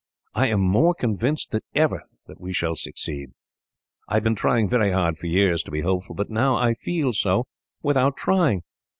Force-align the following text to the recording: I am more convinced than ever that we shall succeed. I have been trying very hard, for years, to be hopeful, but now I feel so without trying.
I 0.33 0.47
am 0.47 0.61
more 0.61 0.95
convinced 0.95 1.51
than 1.51 1.61
ever 1.75 2.01
that 2.25 2.41
we 2.41 2.53
shall 2.53 2.75
succeed. 2.75 3.33
I 4.07 4.15
have 4.15 4.23
been 4.23 4.33
trying 4.33 4.67
very 4.67 4.89
hard, 4.89 5.15
for 5.19 5.27
years, 5.27 5.61
to 5.65 5.69
be 5.69 5.81
hopeful, 5.81 6.15
but 6.15 6.31
now 6.31 6.55
I 6.55 6.73
feel 6.73 7.13
so 7.13 7.45
without 7.83 8.17
trying. 8.17 8.63